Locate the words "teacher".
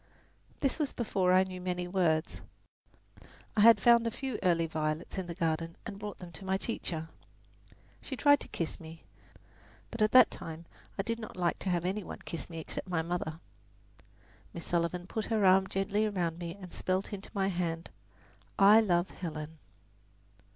6.57-7.09